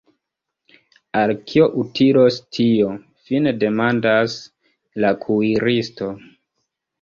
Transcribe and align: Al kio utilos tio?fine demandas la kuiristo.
Al 1.19 1.33
kio 1.51 1.67
utilos 1.81 2.39
tio?fine 2.57 3.53
demandas 3.65 4.39
la 5.05 5.13
kuiristo. 5.27 6.11